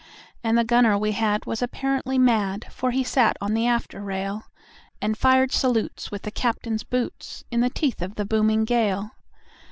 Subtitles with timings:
[0.43, 4.45] And the gunner we had was apparently mad, For he sat on the after rail,
[4.99, 9.11] And fired salutes with the captain's boots, In the teeth of the booming gale.